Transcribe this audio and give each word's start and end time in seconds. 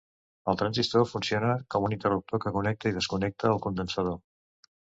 El 0.51 0.55
transistor 0.61 1.05
funciona 1.11 1.51
com 1.75 1.85
un 1.89 1.95
interruptor 1.97 2.43
que 2.47 2.55
connecta 2.57 2.93
i 2.93 2.97
desconnecta 2.99 3.53
al 3.55 3.63
condensador. 3.67 4.19